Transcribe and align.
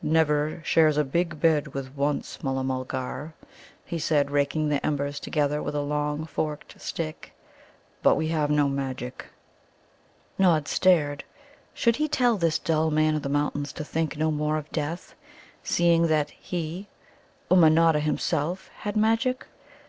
"'Never' 0.00 0.60
shares 0.64 0.96
a 0.96 1.02
big 1.02 1.40
bed 1.40 1.74
with 1.74 1.96
'Once,' 1.96 2.40
Mulla 2.44 2.62
mulgar," 2.62 3.34
he 3.84 3.98
said, 3.98 4.30
raking 4.30 4.68
the 4.68 4.86
embers 4.86 5.18
together 5.18 5.60
with 5.60 5.74
a 5.74 5.80
long 5.80 6.24
forked 6.24 6.80
stick. 6.80 7.32
"But 8.00 8.14
we 8.14 8.28
have 8.28 8.48
no 8.48 8.68
Magic." 8.68 9.26
Nod 10.38 10.68
stared. 10.68 11.24
Should 11.74 11.96
he 11.96 12.06
tell 12.06 12.36
this 12.36 12.60
dull 12.60 12.92
Man 12.92 13.16
of 13.16 13.22
the 13.22 13.28
Mountains 13.28 13.72
to 13.72 13.84
think 13.84 14.16
no 14.16 14.30
more 14.30 14.56
of 14.56 14.70
death, 14.70 15.16
seeing 15.64 16.06
that 16.06 16.30
he, 16.30 16.86
Ummanodda 17.50 17.98
himself, 18.02 18.68
had 18.82 18.96
magic? 18.96 19.48